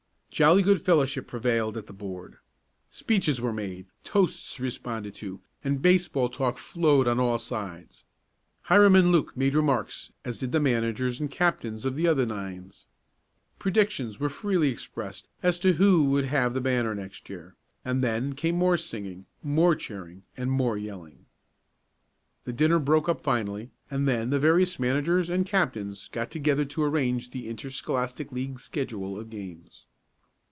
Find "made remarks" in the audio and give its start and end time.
9.35-10.13